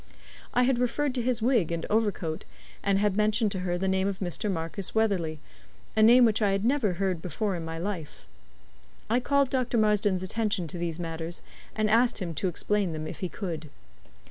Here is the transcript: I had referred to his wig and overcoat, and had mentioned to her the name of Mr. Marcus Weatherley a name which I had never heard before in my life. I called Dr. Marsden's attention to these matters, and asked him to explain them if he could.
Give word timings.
I 0.51 0.63
had 0.63 0.79
referred 0.79 1.13
to 1.13 1.21
his 1.21 1.43
wig 1.43 1.71
and 1.71 1.85
overcoat, 1.87 2.43
and 2.81 2.97
had 2.97 3.15
mentioned 3.15 3.51
to 3.51 3.59
her 3.59 3.77
the 3.77 3.87
name 3.87 4.07
of 4.07 4.17
Mr. 4.17 4.49
Marcus 4.49 4.95
Weatherley 4.95 5.37
a 5.95 6.01
name 6.01 6.25
which 6.25 6.41
I 6.41 6.53
had 6.53 6.65
never 6.65 6.93
heard 6.93 7.21
before 7.21 7.55
in 7.55 7.63
my 7.63 7.77
life. 7.77 8.25
I 9.11 9.19
called 9.19 9.51
Dr. 9.51 9.77
Marsden's 9.77 10.23
attention 10.23 10.67
to 10.69 10.79
these 10.79 10.99
matters, 10.99 11.43
and 11.75 11.87
asked 11.87 12.17
him 12.17 12.33
to 12.33 12.47
explain 12.47 12.93
them 12.93 13.05
if 13.05 13.19
he 13.19 13.29
could. 13.29 13.69